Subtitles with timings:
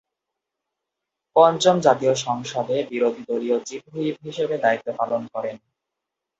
[1.35, 5.55] পঞ্চম জাতীয় সংসদে বিরোধী দলীয় চিফ হুইপ হিসেবে দায়িত্ব পালন করেন।